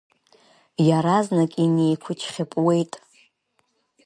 Иаразнак 0.87 1.51
инеиқәычхьыпуеит. 1.63 2.93